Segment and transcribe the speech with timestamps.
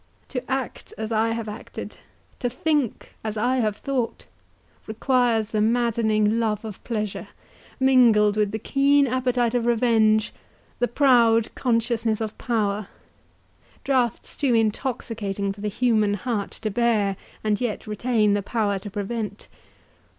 [0.29, 1.97] To act as I have acted,
[2.39, 4.25] to think as I have thought,
[4.87, 7.27] requires the maddening love of pleasure,
[7.79, 10.33] mingled with the keen appetite of revenge,
[10.79, 12.87] the proud consciousness of power;
[13.83, 18.89] droughts too intoxicating for the human heart to bear, and yet retain the power to
[18.89, 19.47] prevent.